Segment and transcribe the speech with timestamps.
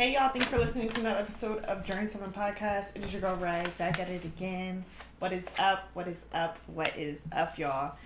[0.00, 2.96] Hey y'all, thanks for listening to another episode of Journey Seven Podcast.
[2.96, 4.82] It is your girl Ray back at it again.
[5.18, 5.90] What is up?
[5.92, 6.56] What is up?
[6.68, 7.96] What is up, y'all?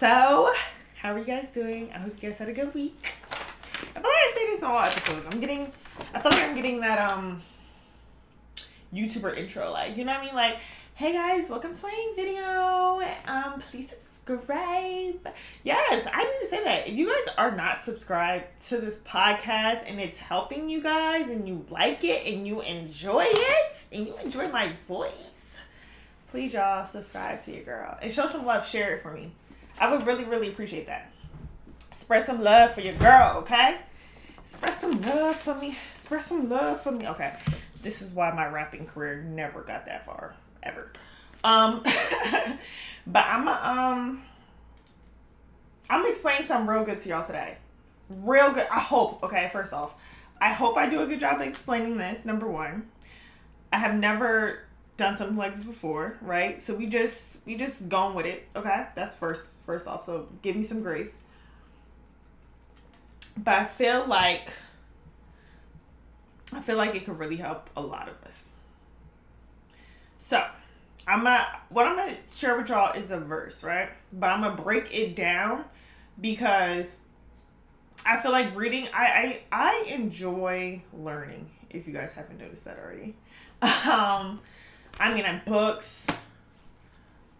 [0.00, 0.52] So,
[0.96, 1.92] how are you guys doing?
[1.94, 3.14] I hope you guys had a good week.
[3.94, 5.26] I like I say this in all episodes.
[5.30, 5.70] I'm getting
[6.12, 7.40] I feel like I'm getting that um
[8.92, 10.34] YouTuber intro, like you know what I mean?
[10.34, 10.58] Like,
[10.96, 13.00] hey guys, welcome to my video.
[13.28, 14.17] Um, please subscribe.
[15.64, 16.88] Yes, I need to say that.
[16.88, 21.46] If you guys are not subscribed to this podcast and it's helping you guys and
[21.46, 25.12] you like it and you enjoy it and you enjoy my voice,
[26.28, 28.66] please y'all subscribe to your girl and show some love.
[28.66, 29.32] Share it for me.
[29.78, 31.12] I would really, really appreciate that.
[31.90, 33.78] Spread some love for your girl, okay?
[34.44, 35.76] Spread some love for me.
[35.96, 37.06] Spread some love for me.
[37.06, 37.34] Okay.
[37.82, 40.34] This is why my rapping career never got that far.
[40.62, 40.90] Ever.
[41.44, 41.82] Um
[43.06, 44.22] but I'm a, um
[45.90, 47.56] I'm explaining something real good to y'all today.
[48.10, 48.66] Real good.
[48.70, 49.22] I hope.
[49.22, 49.94] Okay, first off,
[50.40, 52.24] I hope I do a good job explaining this.
[52.24, 52.88] Number one,
[53.72, 54.60] I have never
[54.96, 56.62] done something like this before, right?
[56.62, 58.46] So we just we just going with it.
[58.54, 60.04] Okay, that's first first off.
[60.04, 61.16] So give me some grace.
[63.36, 64.50] But I feel like
[66.52, 68.52] I feel like it could really help a lot of us.
[70.18, 70.44] So
[71.08, 73.88] I'm a what I'm gonna share with y'all is a verse, right?
[74.12, 75.64] But I'm gonna break it down
[76.20, 76.98] because
[78.04, 78.88] I feel like reading.
[78.92, 81.50] I I, I enjoy learning.
[81.70, 83.16] If you guys haven't noticed that already,
[83.62, 84.40] um,
[85.00, 86.06] I mean, I'm books,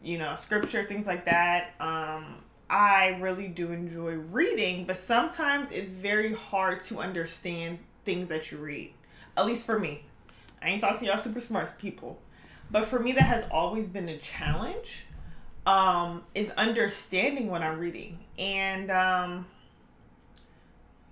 [0.03, 1.75] you know, scripture, things like that.
[1.79, 2.37] Um,
[2.71, 8.57] I really do enjoy reading, but sometimes it's very hard to understand things that you
[8.59, 8.95] read.
[9.37, 10.05] At least for me.
[10.63, 12.21] I ain't talking to y'all super smart people.
[12.71, 15.07] But for me, that has always been a challenge.
[15.67, 19.47] Um, is understanding what I'm reading and um,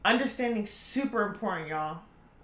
[0.02, 1.98] understanding super important, y'all.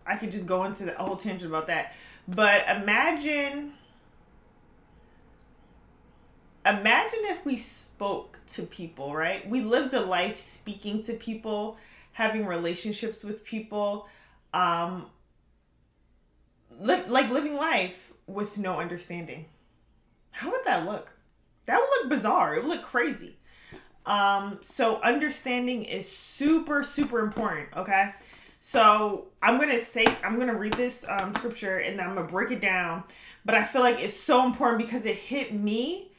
[0.05, 1.95] I could just go into the whole tangent about that,
[2.29, 3.73] but imagine,
[6.67, 9.49] imagine if we spoke to people, right?
[9.49, 11.79] We lived a life speaking to people,
[12.13, 14.07] having relationships with people,
[14.53, 15.07] um,
[16.79, 19.47] li- like living life with no understanding.
[20.31, 21.11] How would that look?
[21.67, 22.55] That would look bizarre.
[22.55, 23.37] It would look crazy.
[24.05, 28.13] Um, so understanding is super, super important, okay?
[28.61, 32.51] So I'm gonna say I'm gonna read this um, scripture and then I'm gonna break
[32.51, 33.05] it down.
[33.45, 36.13] But I feel like it's so important because it hit me,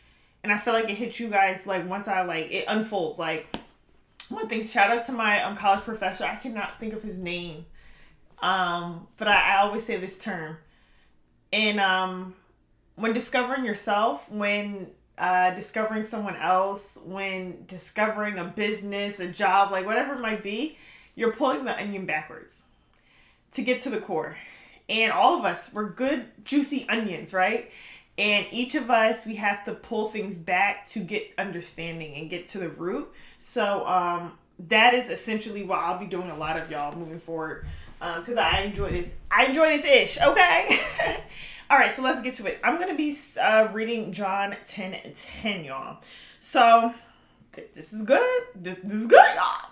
[0.43, 3.17] and I feel like it hit you guys like once I like it unfolds.
[3.17, 3.47] Like
[4.29, 6.25] one thing, shout out to my um, college professor.
[6.25, 7.65] I cannot think of his name,
[8.41, 10.57] um, but I, I always say this term
[11.53, 12.35] and um
[12.95, 14.87] when discovering yourself when
[15.17, 20.77] uh discovering someone else when discovering a business a job like whatever it might be
[21.15, 22.63] you're pulling the onion backwards
[23.53, 24.37] to get to the core.
[24.89, 27.71] And all of us we're good juicy onions right?
[28.17, 32.47] And each of us we have to pull things back to get understanding and get
[32.47, 33.11] to the root.
[33.39, 34.33] So um
[34.67, 37.65] that is essentially what i'll be doing a lot of y'all moving forward
[38.17, 39.15] because um, I enjoy this.
[39.31, 40.21] I enjoy this ish.
[40.21, 40.79] Okay.
[41.69, 42.59] All right, so let's get to it.
[42.63, 46.01] I'm gonna be uh, reading John 10 10, y'all.
[46.41, 46.93] So
[47.53, 48.43] th- this is good.
[48.55, 49.69] This, this is good, y'all.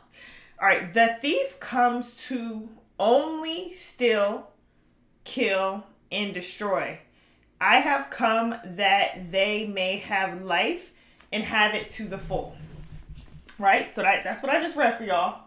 [0.62, 4.50] All right, the thief comes to only steal,
[5.26, 7.00] kill, and destroy.
[7.60, 10.94] I have come that they may have life
[11.34, 12.56] and have it to the full.
[13.60, 13.90] Right?
[13.90, 15.42] So that, that's what I just read for y'all.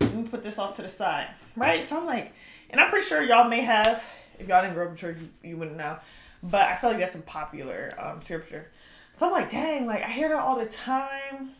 [0.00, 1.84] Let me put this off to the side right?
[1.84, 2.32] So I'm like,
[2.70, 4.04] and I'm pretty sure y'all may have,
[4.38, 5.98] if y'all didn't grow up in church, you, you wouldn't know.
[6.42, 8.70] But I feel like that's a popular um, scripture.
[9.12, 11.50] So I'm like, dang, like I hear that all the time.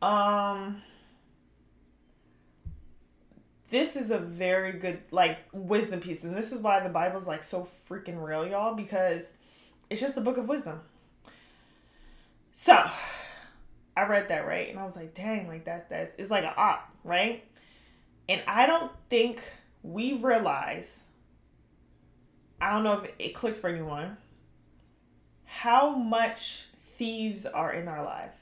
[0.00, 0.82] Um,
[3.70, 7.44] this is a very good like wisdom piece, and this is why the Bible's like
[7.44, 9.24] so freaking real, y'all, because
[9.90, 10.80] it's just the book of wisdom.
[12.54, 12.80] So
[13.96, 16.52] I read that right, and I was like, dang, like that that's it's like an
[16.56, 17.44] op, right?
[18.28, 19.42] And I don't think
[19.82, 21.02] we realize,
[22.60, 24.16] I don't know if it clicked for anyone,
[25.44, 26.66] how much
[26.96, 28.32] thieves are in our life.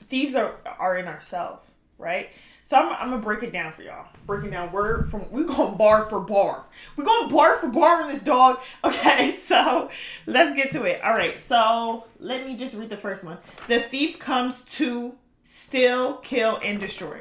[0.00, 1.68] Thieves are, are in ourselves,
[1.98, 2.30] right?
[2.62, 4.06] So I'm, I'm gonna break it down for y'all.
[4.26, 6.64] Breaking down word from we going bar for bar.
[6.96, 8.60] We're going bar for bar on this dog.
[8.84, 9.90] Okay, so
[10.26, 11.02] let's get to it.
[11.04, 13.38] All right, so let me just read the first one.
[13.68, 15.14] The thief comes to
[15.44, 17.20] steal, kill, and destroy.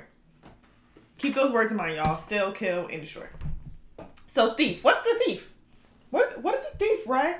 [1.17, 2.17] Keep those words in mind, y'all.
[2.17, 3.25] Steal, kill, and destroy.
[4.27, 4.83] So thief.
[4.83, 5.53] What's a thief?
[6.09, 7.37] What is what is a thief, right?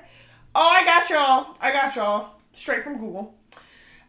[0.56, 1.58] Oh, I got y'all.
[1.60, 2.36] I got y'all.
[2.54, 3.36] Straight from Google.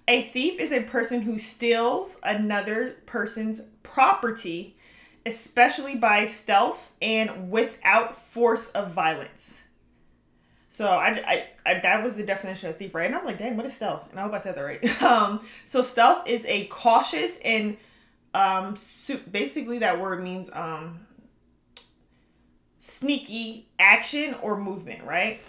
[0.07, 4.77] A thief is a person who steals another person's property,
[5.25, 9.63] especially by stealth and without force of violence.
[10.69, 13.07] So I, I, I, that was the definition of thief, right?
[13.07, 14.11] And I'm like, dang, what is stealth?
[14.11, 15.03] And I hope I said that right.
[15.03, 17.77] Um, so stealth is a cautious and
[18.35, 18.77] um,
[19.31, 21.07] basically that word means um,
[22.79, 25.41] sneaky action or movement, right?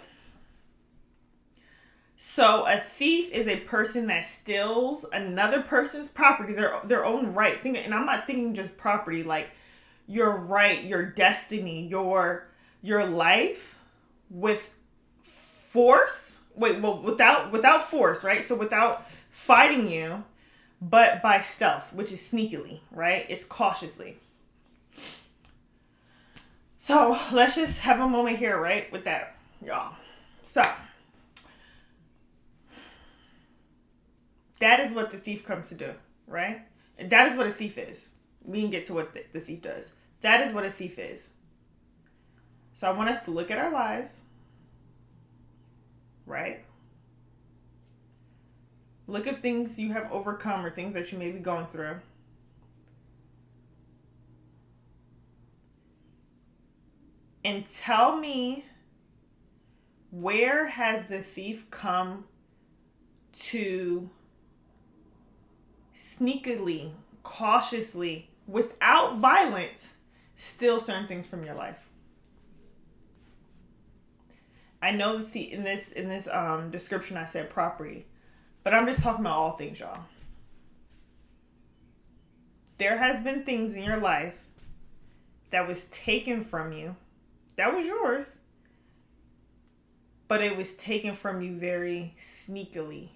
[2.16, 7.60] So a thief is a person that steals another person's property, their their own right.
[7.62, 9.50] Think, and I'm not thinking just property, like
[10.06, 12.46] your right, your destiny, your
[12.82, 13.78] your life
[14.30, 14.72] with
[15.22, 16.38] force.
[16.54, 18.44] Wait, well, without without force, right?
[18.44, 20.24] So without fighting you,
[20.80, 23.26] but by stealth, which is sneakily, right?
[23.28, 24.18] It's cautiously.
[26.78, 29.94] So let's just have a moment here, right, with that, y'all.
[30.42, 30.62] So
[34.58, 35.92] That is what the thief comes to do,
[36.26, 36.62] right?
[36.98, 38.10] And that is what a thief is.
[38.42, 39.92] We can get to what the thief does.
[40.22, 41.32] That is what a thief is.
[42.72, 44.20] So I want us to look at our lives,
[46.24, 46.64] right?
[49.08, 52.00] Look at things you have overcome or things that you may be going through.
[57.44, 58.64] And tell me
[60.10, 62.24] where has the thief come
[63.32, 64.10] to
[65.96, 66.90] sneakily,
[67.22, 69.94] cautiously, without violence,
[70.34, 71.88] steal certain things from your life.
[74.82, 78.06] I know the in this in this um description I said property,
[78.66, 80.00] but I'm just talking about all things, y'all.
[82.78, 84.40] There has been things in your life
[85.50, 86.96] that was taken from you.
[87.54, 88.26] That was yours.
[90.26, 93.10] But it was taken from you very sneakily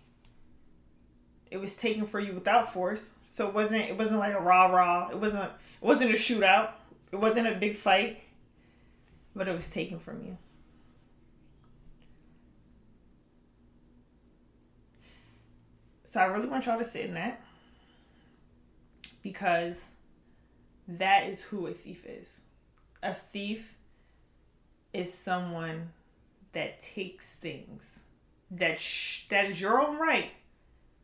[1.51, 3.15] it was taken for you without force.
[3.29, 5.09] So it wasn't it wasn't like a rah rah.
[5.11, 6.71] It wasn't it wasn't a shootout.
[7.13, 8.21] It wasn't a big fight.
[9.35, 10.37] But it was taken from you.
[16.11, 17.41] So I really want y'all to sit in that
[19.23, 19.85] because
[20.89, 22.41] that is who a thief is.
[23.01, 23.77] A thief
[24.93, 25.91] is someone
[26.51, 27.85] that takes things
[28.51, 30.33] that sh- that is your own right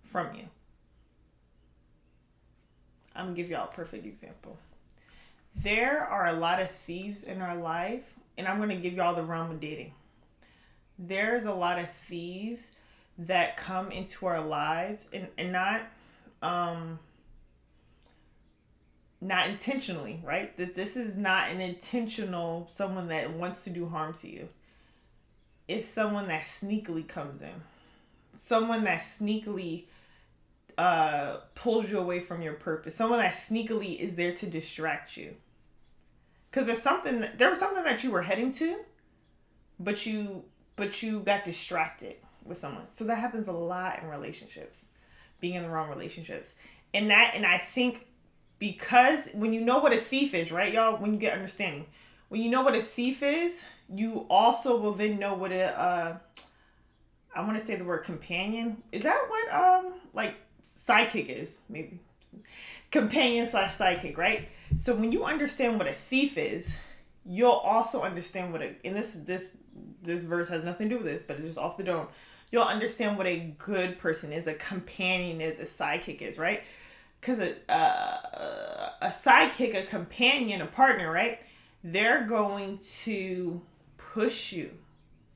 [0.03, 0.49] from you.
[3.15, 4.59] I'm gonna give y'all a perfect example.
[5.55, 9.23] There are a lot of thieves in our life, and I'm gonna give y'all the
[9.23, 9.95] realm of dating.
[10.99, 12.73] There's a lot of thieves
[13.19, 15.83] that come into our lives and, and not
[16.43, 16.99] um
[19.21, 20.55] not intentionally, right?
[20.59, 24.49] That this is not an intentional someone that wants to do harm to you.
[25.69, 27.63] It's someone that sneakily comes in.
[28.37, 29.85] Someone that sneakily
[30.79, 32.95] uh, pulls you away from your purpose.
[32.95, 35.35] Someone that sneakily is there to distract you.
[36.51, 38.81] Because there's something there was something that you were heading to,
[39.81, 40.45] but you
[40.77, 42.85] but you got distracted with someone.
[42.93, 44.87] So that happens a lot in relationships,
[45.41, 46.55] being in the wrong relationships,
[46.95, 48.07] and that and I think
[48.59, 51.87] because when you know what a thief is, right, y'all, when you get understanding,
[52.29, 53.63] when you know what a thief is,
[53.95, 56.17] you also will then know what a uh,
[57.35, 58.83] I want to say the word companion.
[58.93, 60.35] Is that what um like
[60.87, 62.01] sidekick is, maybe
[62.91, 64.49] companion slash sidekick, right?
[64.77, 66.77] So when you understand what a thief is,
[67.25, 69.45] you'll also understand what a and this this
[70.03, 72.09] this verse has nothing to do with this, but it's just off the dome.
[72.51, 76.63] You'll understand what a good person is, a companion is, a sidekick is, right?
[77.21, 81.41] Because a, a a sidekick, a companion, a partner, right?
[81.85, 83.61] They're going to
[83.97, 84.71] push you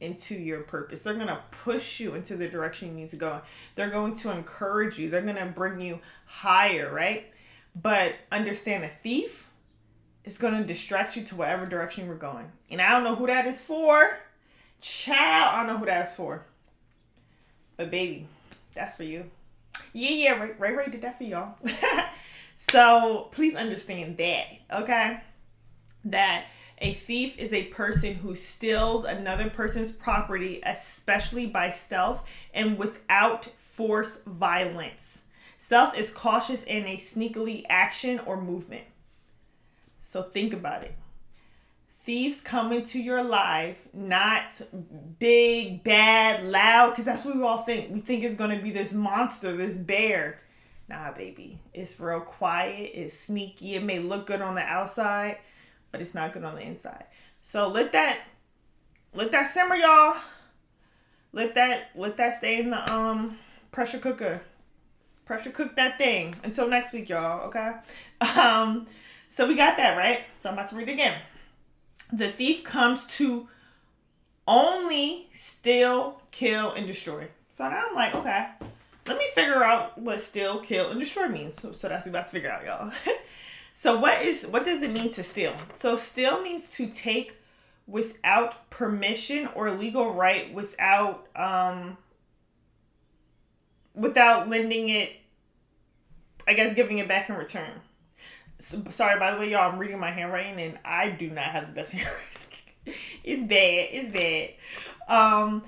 [0.01, 1.03] into your purpose.
[1.03, 3.43] They're going to push you into the direction you need to go.
[3.75, 5.11] They're going to encourage you.
[5.11, 7.27] They're going to bring you higher, right?
[7.81, 9.49] But understand a thief
[10.25, 12.51] is going to distract you to whatever direction you're going.
[12.71, 14.19] And I don't know who that is for.
[14.81, 16.47] Child, I don't know who that's for.
[17.81, 18.27] But baby,
[18.75, 19.25] that's for you.
[19.95, 21.55] Yeah, yeah, Ray Ray, Ray did that for y'all.
[22.71, 25.23] so please understand that, okay?
[26.05, 32.77] That a thief is a person who steals another person's property, especially by stealth and
[32.77, 35.21] without force violence.
[35.57, 38.85] Stealth is cautious in a sneakily action or movement.
[40.03, 40.93] So think about it.
[42.03, 44.61] Thieves come into your life not
[45.19, 47.93] big, bad, loud, because that's what we all think.
[47.93, 50.41] We think it's going to be this monster, this bear.
[50.89, 51.59] Nah, baby.
[51.75, 52.91] It's real quiet.
[52.95, 53.75] It's sneaky.
[53.75, 55.39] It may look good on the outside,
[55.93, 57.05] but it's not good on the inside.
[57.43, 58.19] So let that
[59.15, 60.17] let that simmer, y'all.
[61.33, 63.39] Let that let that stay in the um
[63.73, 64.41] pressure cooker.
[65.27, 67.49] Pressure cook that thing until next week, y'all.
[67.49, 67.73] Okay.
[68.37, 68.87] Um.
[69.29, 70.23] So we got that right.
[70.39, 71.21] So I'm about to read it again.
[72.13, 73.49] The thief comes to
[74.47, 77.29] only steal, kill, and destroy.
[77.53, 78.49] So now I'm like, okay,
[79.07, 81.55] let me figure out what steal, kill, and destroy means.
[81.61, 82.93] So, so that's what we're about to figure out, y'all.
[83.75, 85.55] so what is what does it mean to steal?
[85.73, 87.37] So steal means to take
[87.87, 91.99] without permission or legal right without um
[93.95, 95.13] without lending it
[96.47, 97.71] I guess giving it back in return.
[98.61, 101.69] So, sorry by the way y'all I'm reading my handwriting and I do not have
[101.69, 103.01] the best handwriting.
[103.25, 103.89] it's bad.
[103.91, 104.51] It's bad.
[105.09, 105.65] Um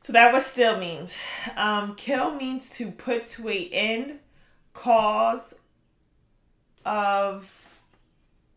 [0.00, 1.16] so that what still means.
[1.56, 4.20] Um kill means to put to a end
[4.72, 5.52] cause
[6.84, 7.80] of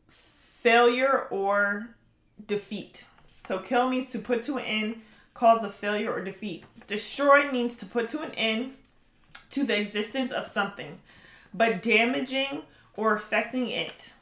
[0.07, 1.89] failure or
[2.47, 3.05] defeat.
[3.47, 5.01] So kill means to put to an end,
[5.33, 6.65] cause of failure or defeat.
[6.85, 8.73] Destroy means to put to an end
[9.49, 10.99] to the existence of something,
[11.51, 12.61] but damaging
[12.97, 14.13] or affecting it.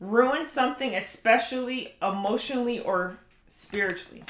[0.00, 3.16] Ruin something, especially emotionally or
[3.48, 4.24] spiritually.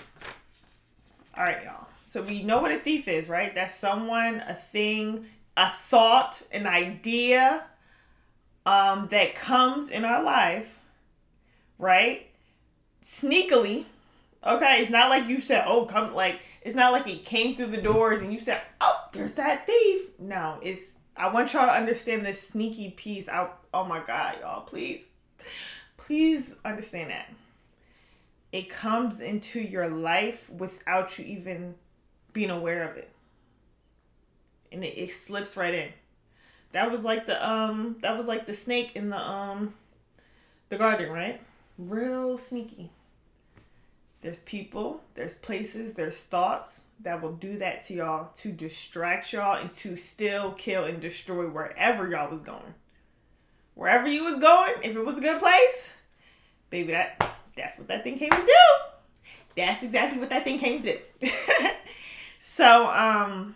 [1.36, 1.88] All right, y'all.
[2.06, 3.54] So we know what a thief is, right?
[3.54, 7.64] That's someone, a thing, a thought, an idea
[8.66, 10.80] um, that comes in our life,
[11.78, 12.28] right?
[13.04, 13.84] sneakily.
[14.44, 17.68] Okay, it's not like you said, "Oh, come!" Like it's not like it came through
[17.68, 20.93] the doors and you said, "Oh, there's that thief." No, it's.
[21.16, 23.28] I want y'all to understand this sneaky piece.
[23.28, 25.02] I, oh my God, y'all, please,
[25.96, 27.32] please understand that.
[28.52, 31.74] It comes into your life without you even
[32.32, 33.10] being aware of it,
[34.70, 35.88] and it, it slips right in.
[36.72, 37.96] That was like the um.
[38.02, 39.74] That was like the snake in the um.
[40.68, 41.40] The garden, right?
[41.78, 42.90] real sneaky.
[44.24, 49.60] There's people, there's places, there's thoughts that will do that to y'all to distract y'all
[49.60, 52.72] and to still kill and destroy wherever y'all was going.
[53.74, 55.90] Wherever you was going, if it was a good place,
[56.70, 59.30] baby, that that's what that thing came to do.
[59.58, 61.28] That's exactly what that thing came to do.
[62.40, 63.54] so, um,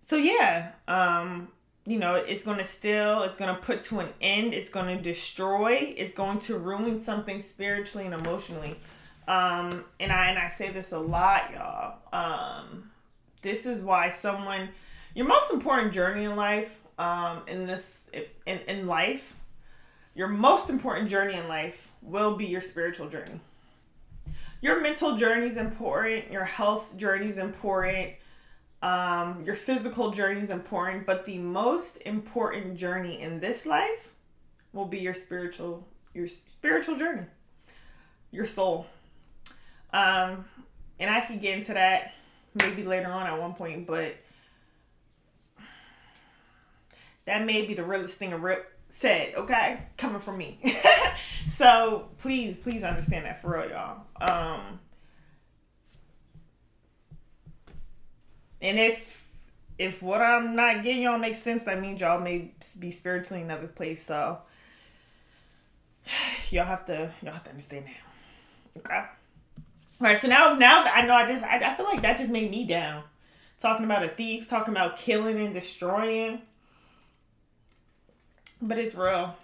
[0.00, 1.52] so yeah, um,
[1.84, 4.96] you know, it's going to still, it's going to put to an end, it's going
[4.96, 8.76] to destroy, it's going to ruin something spiritually and emotionally.
[9.26, 11.98] Um, and I and I say this a lot, y'all.
[12.12, 12.90] Um,
[13.42, 14.68] this is why someone,
[15.14, 18.02] your most important journey in life, um, in this
[18.46, 19.36] in in life,
[20.14, 23.40] your most important journey in life will be your spiritual journey.
[24.60, 26.30] Your mental journey is important.
[26.30, 28.14] Your health journey is important
[28.82, 34.12] um, your physical journey is important, but the most important journey in this life
[34.72, 37.22] will be your spiritual your spiritual journey,
[38.30, 38.86] your soul.
[39.92, 40.44] Um,
[40.98, 42.12] and I could get into that
[42.54, 44.14] maybe later on at one point, but
[47.24, 49.80] that may be the realest thing a rip said, okay?
[49.96, 50.60] Coming from me.
[51.48, 54.02] so please, please understand that for real, y'all.
[54.20, 54.80] Um,
[58.62, 59.20] And if
[59.78, 63.50] if what I'm not getting y'all makes sense, that means y'all may be spiritually in
[63.50, 64.06] another place.
[64.06, 64.38] So
[66.50, 68.80] y'all have to y'all have to understand that.
[68.80, 68.94] Okay.
[68.94, 69.06] All
[70.00, 70.16] right.
[70.16, 72.50] So now now that I know, I just I, I feel like that just made
[72.50, 73.02] me down.
[73.60, 76.40] Talking about a thief, talking about killing and destroying.
[78.60, 79.34] But it's real.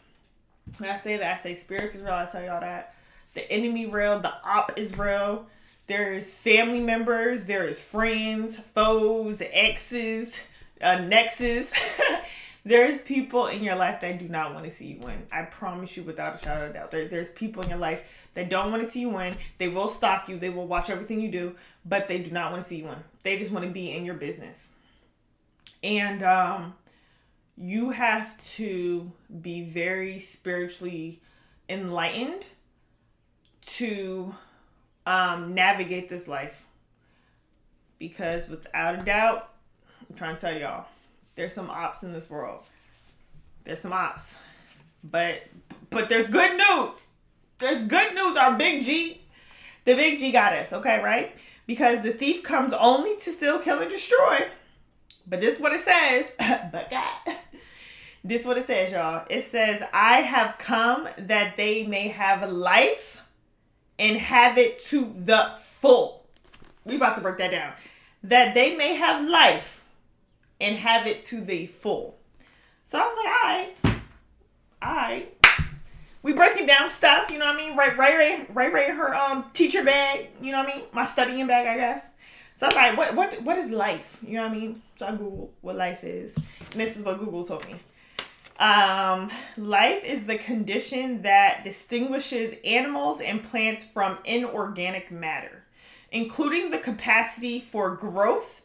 [0.79, 2.13] When I say that, I say spirits is real.
[2.13, 2.95] I tell y'all that.
[3.35, 4.21] The enemy real.
[4.21, 5.47] The op is real
[5.89, 10.39] there's family members, there is friends, foes, exes,
[10.83, 11.73] uh, nexus.
[12.65, 15.27] there's people in your life that do not want to see you win.
[15.33, 16.91] I promise you without a shadow of doubt.
[16.91, 19.35] There, there's people in your life that don't want to see you win.
[19.57, 22.63] They will stalk you, they will watch everything you do, but they do not want
[22.63, 22.99] to see you win.
[23.23, 24.71] They just want to be in your business.
[25.83, 26.75] And um,
[27.57, 31.23] you have to be very spiritually
[31.67, 32.45] enlightened
[33.63, 34.35] to
[35.09, 36.67] um, navigate this life.
[37.99, 39.49] Because without a doubt,
[40.09, 40.87] I'm trying to tell y'all,
[41.35, 42.65] there's some ops in this world.
[43.65, 44.39] There's some ops.
[45.03, 45.43] But
[45.91, 47.09] but there's good news.
[47.59, 48.37] There's good news.
[48.37, 49.21] Our big G,
[49.85, 51.35] the big G got us, okay, right?
[51.67, 54.47] Because the thief comes only to steal, kill, and destroy.
[55.27, 56.33] But this is what it says.
[56.73, 57.37] but God.
[58.25, 59.25] This is what it says, y'all.
[59.31, 63.18] It says, I have come that they may have life
[63.99, 66.27] and have it to the full.
[66.85, 67.73] We about to break that down.
[68.23, 69.85] That they may have life
[70.61, 72.17] and have it to the full.
[72.87, 74.03] So I was like, all right,
[74.83, 75.35] all right.
[76.23, 77.77] We breaking down stuff, you know what I mean?
[77.77, 78.91] Right, right, right, right, right.
[78.91, 80.85] Her um teacher bag, you know what I mean?
[80.93, 82.11] My studying bag, I guess.
[82.57, 84.19] So I was like, what, what, what is life?
[84.27, 84.83] You know what I mean?
[84.97, 87.77] So I Google what life is, and this is what Google told me.
[88.59, 95.65] Um, life is the condition that distinguishes animals and plants from inorganic matter,
[96.11, 98.63] including the capacity for growth,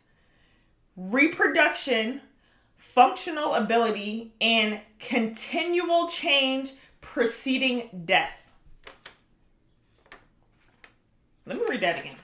[0.98, 2.22] reproduction,
[2.76, 8.52] functional ability, and continual change preceding death.
[11.46, 12.16] Let me read that again.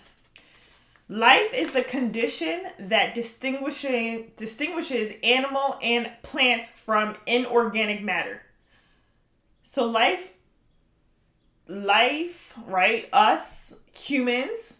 [1.12, 8.44] Life is the condition that distinguishing distinguishes animal and plants from inorganic matter.
[9.63, 10.34] So life
[11.68, 13.10] life, right?
[13.12, 14.78] Us humans,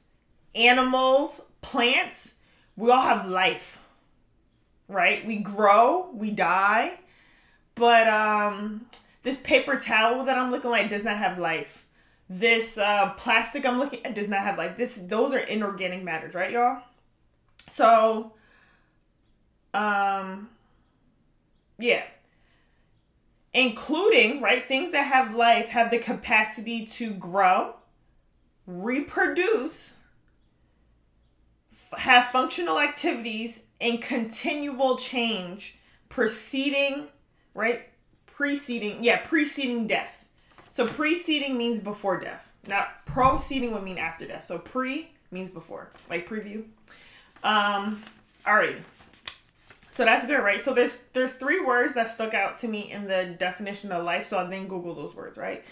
[0.54, 2.36] animals, plants,
[2.76, 3.80] we all have life.
[4.88, 5.26] Right?
[5.26, 7.00] We grow, we die.
[7.74, 8.86] But um
[9.24, 11.88] this paper towel that I'm looking like does not have life
[12.30, 14.96] this uh, plastic I'm looking at does not have like this.
[14.96, 16.84] Those are inorganic matters, right, y'all?
[17.68, 18.34] So,
[19.74, 20.50] um,
[21.80, 22.04] yeah,
[23.54, 27.76] including right things that have life have the capacity to grow,
[28.68, 29.98] reproduce,
[31.72, 37.08] f- have functional activities, and continual change preceding
[37.54, 37.84] right
[38.26, 40.19] preceding yeah preceding death
[40.70, 42.52] so preceding means before death.
[42.68, 44.46] Now proceeding would mean after death.
[44.46, 46.64] So pre means before, like preview.
[47.44, 48.04] Um,
[48.46, 48.80] alrighty.
[49.90, 50.62] So that's good, right?
[50.62, 54.28] So there's there's three words that stuck out to me in the definition of life.
[54.28, 55.66] So I then Google those words, right?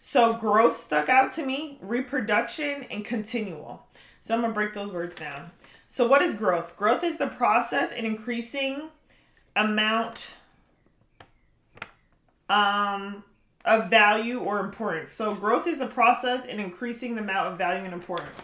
[0.00, 3.86] So growth stuck out to me, reproduction, and continual.
[4.22, 5.50] So I'm gonna break those words down.
[5.88, 6.76] So what is growth?
[6.76, 8.90] Growth is the process in increasing
[9.56, 10.34] amount
[12.48, 13.24] um
[13.64, 15.10] of value or importance.
[15.10, 18.36] So growth is the process in increasing the amount of value and importance.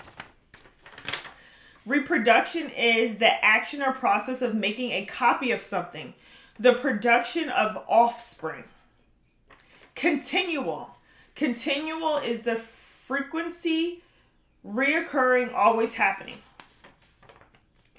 [1.86, 6.14] Reproduction is the action or process of making a copy of something,
[6.58, 8.64] the production of offspring.
[9.94, 10.96] Continual.
[11.34, 14.02] Continual is the frequency,
[14.66, 16.38] reoccurring, always happening.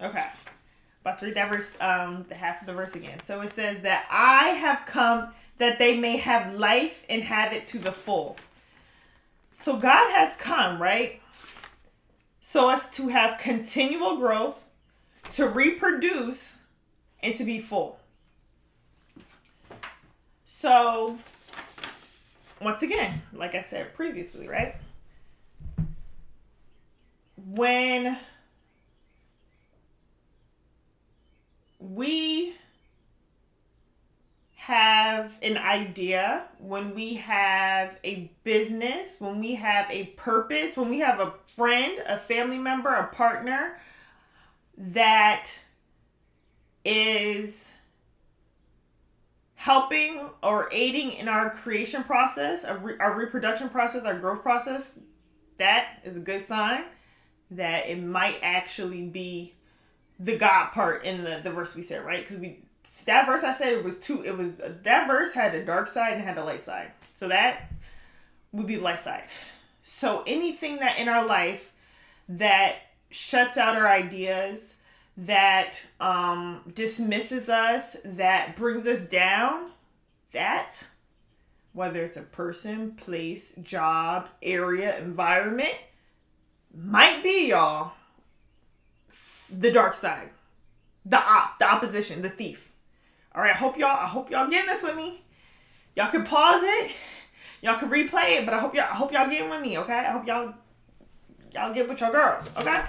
[0.02, 0.28] Okay.
[1.02, 3.20] About to read that verse, um, the half of the verse again.
[3.26, 7.66] So it says that I have come that they may have life and have it
[7.68, 8.38] to the full.
[9.54, 11.22] So God has come, right?
[12.42, 14.64] So as to have continual growth,
[15.32, 16.58] to reproduce,
[17.22, 18.00] and to be full.
[20.46, 21.18] So,
[22.62, 24.76] once again, like I said previously, right?
[27.36, 28.18] When
[31.80, 32.56] we
[34.68, 41.00] have an idea, when we have a business, when we have a purpose, when we
[41.00, 43.80] have a friend, a family member, a partner
[44.78, 45.58] that
[46.84, 47.72] is
[49.56, 55.00] helping or aiding in our creation process, our reproduction process, our growth process,
[55.60, 56.84] that is a good sign
[57.52, 59.56] that it might actually be
[60.20, 62.20] the God part in the, the verse we said, right?
[62.20, 62.60] Because we
[63.08, 64.24] that verse I said it was two.
[64.24, 66.92] It was that verse had a dark side and had a light side.
[67.16, 67.72] So that
[68.52, 69.24] would be the light side.
[69.84, 71.74] So anything that in our life
[72.30, 72.76] that
[73.10, 74.76] shuts out our ideas,
[75.16, 79.72] that um, dismisses us, that brings us down,
[80.34, 80.86] that
[81.74, 85.76] whether it's a person, place, job, area, environment,
[86.76, 87.94] might be y'all
[89.50, 90.30] the dark side,
[91.06, 92.67] the op, the opposition, the thief.
[93.38, 93.90] All right, I hope y'all.
[93.90, 95.22] I hope y'all getting this with me.
[95.96, 96.92] Y'all can pause it.
[97.62, 98.86] Y'all can replay it, but I hope y'all.
[98.86, 99.78] I hope y'all getting with me.
[99.78, 99.94] Okay.
[99.94, 100.56] I hope y'all.
[101.54, 102.50] Y'all get with your girls.
[102.58, 102.82] Okay.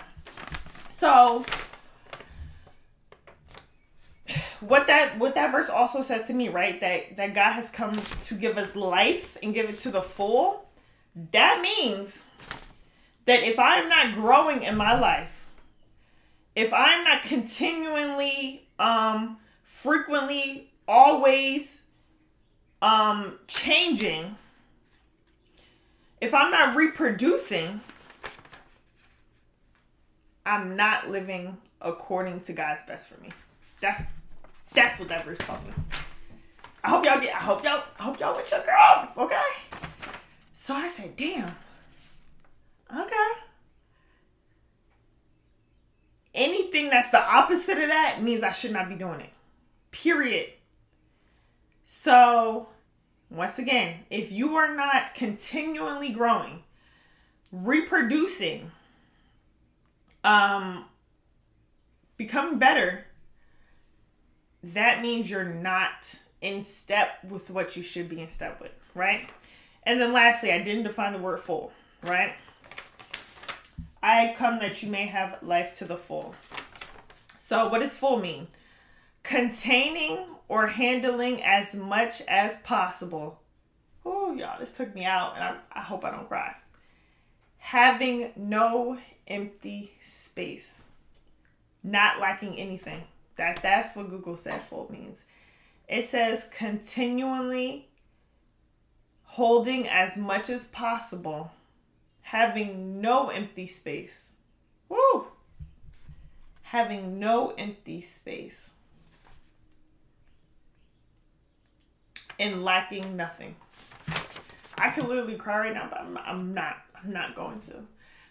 [0.89, 1.45] So
[4.61, 6.81] what that what that verse also says to me, right?
[6.81, 10.67] That that God has come to give us life and give it to the full.
[11.33, 12.25] That means
[13.27, 15.47] that if I'm not growing in my life,
[16.57, 19.37] if I'm not continually um
[19.83, 21.81] frequently always
[22.83, 24.37] um changing
[26.21, 27.81] if i'm not reproducing
[30.47, 33.29] i'm not living according to god's best for me
[33.81, 34.03] That's
[34.75, 35.73] that's what that verse me.
[36.85, 37.35] I hope y'all get.
[37.35, 37.83] I hope y'all.
[37.99, 39.09] I hope y'all with your girl.
[39.17, 39.43] Okay.
[40.53, 41.55] So I said, damn.
[42.95, 43.15] Okay.
[46.35, 49.31] Anything that's the opposite of that means I should not be doing it.
[49.91, 50.51] Period.
[51.85, 52.69] So,
[53.31, 56.63] once again, if you are not continually growing,
[57.53, 58.71] reproducing,
[60.25, 60.85] um,
[62.17, 63.07] becoming better,
[64.63, 69.29] that means you're not in step with what you should be in step with, right?
[69.85, 71.73] And then lastly, I didn't define the word full,
[72.03, 72.35] right?
[74.03, 76.35] I come that you may have life to the full.
[77.39, 78.49] So, what does full mean?
[79.29, 83.39] Containing or handling as much as possible.
[84.03, 86.55] Oh, y'all, this took me out, and I, I hope I don't cry.
[87.59, 90.85] Having no empty space,
[91.85, 93.03] not lacking anything.
[93.37, 95.19] That that's what Google said fold means.
[95.87, 97.89] It says continually
[99.25, 101.53] holding as much as possible,
[102.23, 104.37] having no empty space.
[104.89, 105.27] Woo!
[106.63, 108.71] Having no empty space.
[112.39, 113.57] And lacking nothing.
[114.77, 116.77] I can literally cry right now, but I'm, I'm not.
[117.03, 117.75] I'm not going to.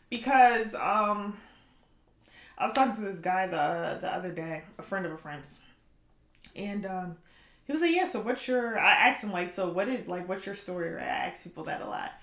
[0.09, 1.37] Because um
[2.57, 5.59] I was talking to this guy the the other day, a friend of a friend's.
[6.55, 7.17] And um
[7.65, 10.27] he was like, Yeah, so what's your I asked him like, so what is like
[10.29, 10.91] what's your story?
[10.91, 11.03] Right?
[11.03, 12.13] I ask people that a lot.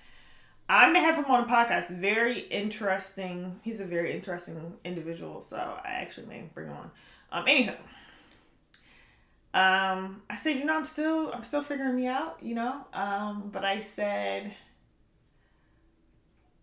[0.68, 1.90] I may have him on a podcast.
[1.90, 3.60] Very interesting.
[3.62, 6.90] He's a very interesting individual, so I actually may bring him on.
[7.30, 7.76] Um, anywho,
[9.54, 12.84] um, I said, you know, I'm still, I'm still figuring me out, you know.
[12.92, 14.54] Um, but I said,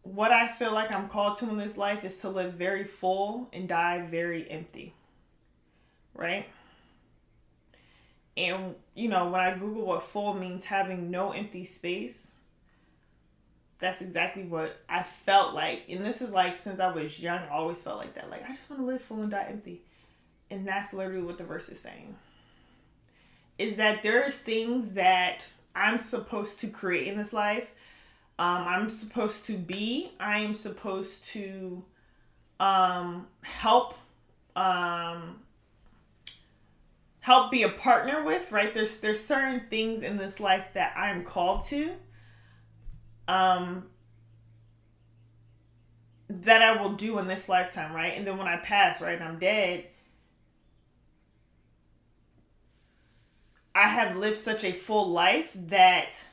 [0.03, 3.49] what I feel like I'm called to in this life is to live very full
[3.53, 4.93] and die very empty,
[6.13, 6.47] right?
[8.37, 12.27] And you know, when I Google what full means, having no empty space
[13.81, 15.85] that's exactly what I felt like.
[15.89, 18.29] And this is like since I was young, I always felt like that.
[18.29, 19.81] Like I just want to live full and die empty.
[20.51, 22.15] And that's literally what the verse is saying.
[23.61, 25.45] Is that there's things that
[25.75, 27.69] I'm supposed to create in this life.
[28.39, 30.11] Um, I'm supposed to be.
[30.19, 31.83] I am supposed to
[32.59, 33.95] um, help
[34.55, 35.41] um,
[37.19, 38.51] help be a partner with.
[38.51, 38.73] Right?
[38.73, 41.91] There's there's certain things in this life that I'm called to
[43.27, 43.85] um
[46.29, 48.13] that I will do in this lifetime, right?
[48.15, 49.85] And then when I pass, right, and I'm dead,
[53.73, 56.23] I have lived such a full life that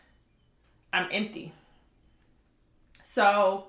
[0.92, 1.53] I'm empty.
[3.05, 3.66] So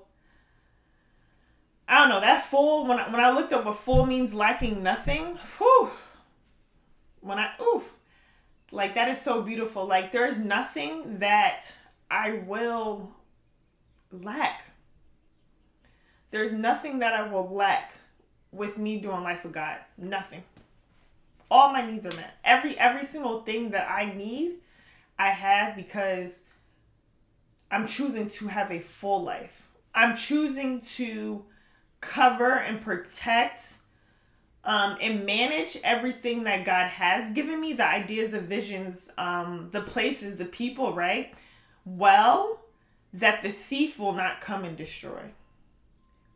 [1.88, 2.86] I don't know that full.
[2.86, 5.38] When I, when I looked up what full means, lacking nothing.
[5.58, 5.90] Whew.
[7.20, 7.82] When I ooh,
[8.72, 9.86] like that is so beautiful.
[9.86, 11.72] Like there is nothing that
[12.10, 13.10] I will
[14.12, 14.64] lack.
[16.30, 17.94] There's nothing that I will lack
[18.52, 19.78] with me doing life with God.
[19.98, 20.42] Nothing.
[21.50, 22.34] All my needs are met.
[22.44, 24.56] Every every single thing that I need,
[25.18, 26.32] I have because
[27.70, 29.68] I'm choosing to have a full life.
[29.94, 31.44] I'm choosing to
[32.00, 33.74] cover and protect
[34.64, 39.80] um, and manage everything that God has given me the ideas, the visions, um, the
[39.80, 41.32] places, the people, right?
[41.84, 42.60] Well,
[43.12, 45.22] that the thief will not come and destroy.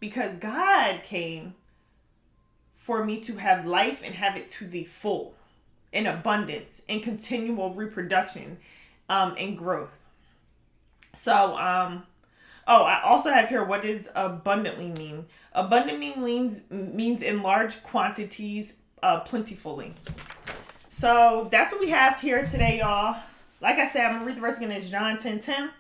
[0.00, 1.54] Because God came
[2.84, 5.32] for me to have life and have it to the full,
[5.90, 8.58] in abundance, in continual reproduction,
[9.08, 10.04] um, and growth.
[11.14, 12.02] So, um,
[12.68, 15.24] oh, I also have here what does abundantly mean?
[15.54, 19.94] Abundantly means means in large quantities, uh, plentifully.
[20.90, 23.16] So that's what we have here today, y'all.
[23.62, 24.70] Like I said, I'm gonna read the verse again.
[24.72, 25.70] It's John 10 10.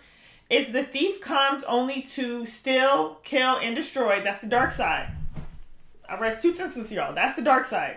[0.48, 4.22] It's the thief comes only to steal, kill, and destroy.
[4.22, 5.10] That's the dark side.
[6.08, 7.14] I read two sentences, y'all.
[7.14, 7.96] That's the dark side.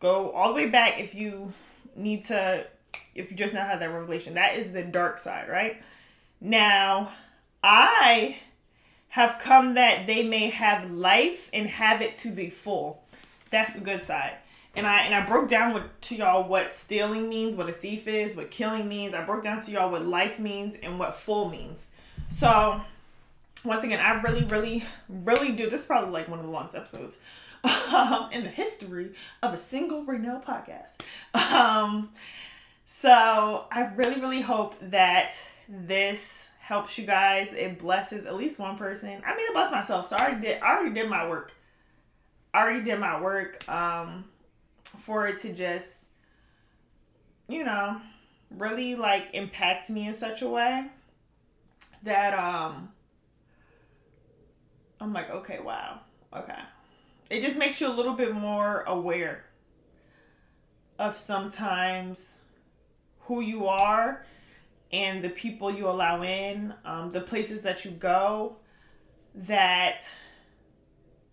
[0.00, 1.52] Go all the way back if you
[1.94, 2.66] need to,
[3.14, 4.34] if you just now have that revelation.
[4.34, 5.82] That is the dark side, right?
[6.40, 7.12] Now,
[7.62, 8.36] I
[9.08, 13.02] have come that they may have life and have it to the full.
[13.50, 14.34] That's the good side
[14.76, 18.36] and I and I broke down to y'all what stealing means, what a thief is,
[18.36, 19.14] what killing means.
[19.14, 21.86] I broke down to y'all what life means and what full means.
[22.28, 22.80] So
[23.66, 25.68] once again, I really, really, really do.
[25.68, 27.18] This is probably like one of the longest episodes
[27.92, 31.00] um, in the history of a single Raynell podcast.
[31.52, 32.10] Um,
[32.86, 35.32] so I really, really hope that
[35.68, 37.48] this helps you guys.
[37.52, 39.22] It blesses at least one person.
[39.26, 40.08] I mean, it blessed myself.
[40.08, 40.62] So I already did.
[40.62, 41.52] I already did my work.
[42.54, 43.68] I already did my work.
[43.68, 44.24] Um,
[44.84, 45.98] for it to just,
[47.48, 48.00] you know,
[48.50, 50.86] really like impact me in such a way
[52.02, 52.90] that um
[55.00, 56.00] I'm like, okay, wow,
[56.34, 56.58] okay.
[57.28, 59.44] It just makes you a little bit more aware
[60.98, 62.36] of sometimes
[63.20, 64.24] who you are
[64.92, 68.56] and the people you allow in, um, the places that you go,
[69.34, 70.08] that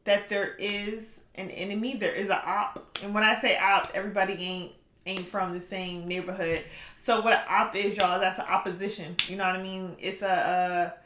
[0.04, 2.98] that there is an enemy, there is a op.
[3.02, 4.72] And when I say op, everybody ain't
[5.06, 6.64] ain't from the same neighborhood.
[6.96, 9.16] So what op is, y'all, that's an opposition.
[9.28, 9.96] You know what I mean?
[10.00, 11.03] It's a a,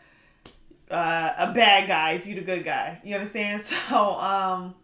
[0.95, 3.00] a bad guy if you're the good guy.
[3.04, 3.62] You understand?
[3.89, 4.76] So um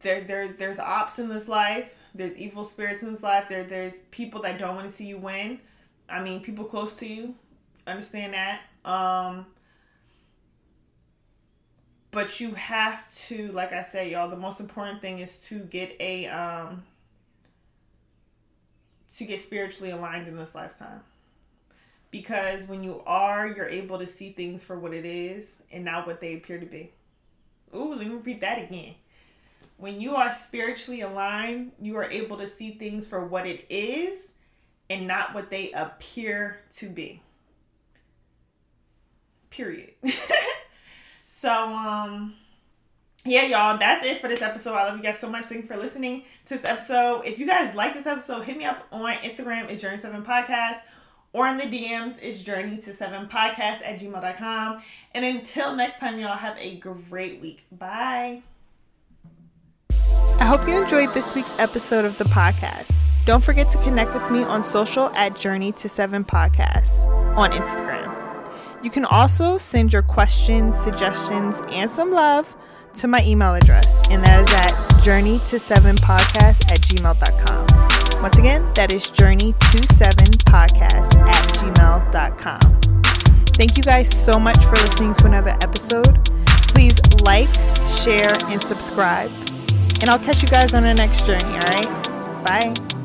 [0.00, 1.94] there there there's ops in this life.
[2.14, 3.48] There's evil spirits in this life.
[3.48, 5.60] There there's people that don't want to see you win.
[6.08, 7.34] I mean, people close to you.
[7.86, 8.60] Understand that.
[8.84, 9.46] Um
[12.16, 15.94] but you have to like i said y'all the most important thing is to get
[16.00, 16.82] a um
[19.14, 21.02] to get spiritually aligned in this lifetime
[22.10, 26.06] because when you are you're able to see things for what it is and not
[26.06, 26.92] what they appear to be
[27.74, 28.94] ooh let me repeat that again
[29.78, 34.28] when you are spiritually aligned you are able to see things for what it is
[34.88, 37.22] and not what they appear to be
[39.50, 39.90] period
[41.46, 42.34] So, um,
[43.24, 44.72] yeah, y'all, that's it for this episode.
[44.74, 45.44] I love you guys so much.
[45.44, 47.22] Thank you for listening to this episode.
[47.26, 50.80] If you guys like this episode, hit me up on Instagram, it's Journey 7 Podcast,
[51.36, 54.82] or in the DMs, it's Journey to 7 Podcast at gmail.com.
[55.12, 57.66] And until next time, y'all, have a great week.
[57.70, 58.42] Bye.
[59.90, 62.94] I hope you enjoyed this week's episode of the podcast.
[63.26, 68.26] Don't forget to connect with me on social at Journey to 7 Podcasts on Instagram.
[68.82, 72.56] You can also send your questions, suggestions, and some love
[72.94, 77.65] to my email address, and that is at journey to seven podcast at gmail.com.
[78.22, 82.80] Once again, that is journey to seven podcast at gmail.com.
[83.54, 86.18] Thank you guys so much for listening to another episode.
[86.68, 87.52] Please like,
[87.86, 89.30] share, and subscribe.
[90.00, 92.44] And I'll catch you guys on the next journey, all right?
[92.44, 92.95] Bye.